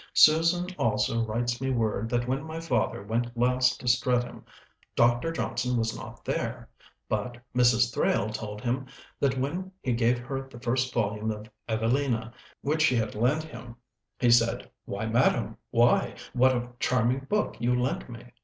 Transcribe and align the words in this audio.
Susan 0.15 0.65
also 0.79 1.21
writes 1.23 1.61
me 1.61 1.69
word 1.69 2.09
that 2.09 2.27
when 2.27 2.41
my 2.43 2.59
father 2.59 3.03
went 3.03 3.37
last 3.37 3.79
to 3.79 3.87
Streatham, 3.87 4.43
Dr. 4.95 5.31
Johnson 5.31 5.77
was 5.77 5.95
not 5.95 6.25
there, 6.25 6.67
but 7.07 7.37
Mrs. 7.55 7.93
Thrale 7.93 8.31
told 8.31 8.61
him 8.61 8.87
that 9.19 9.37
when 9.37 9.71
he 9.83 9.93
gave 9.93 10.17
her 10.17 10.47
the 10.49 10.59
first 10.59 10.91
volume 10.91 11.29
of 11.29 11.51
'Evelina,' 11.69 12.33
which 12.61 12.81
she 12.81 12.95
had 12.95 13.13
lent 13.13 13.43
him, 13.43 13.75
he 14.19 14.31
said, 14.31 14.67
"Why, 14.85 15.05
madam, 15.05 15.57
why, 15.69 16.15
what 16.33 16.55
a 16.55 16.71
charming 16.79 17.27
book 17.29 17.57
you 17.59 17.79
lent 17.79 18.09
me!" 18.09 18.31